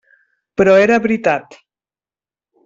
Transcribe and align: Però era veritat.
Però 0.61 0.73
era 0.85 0.97
veritat. 1.03 1.59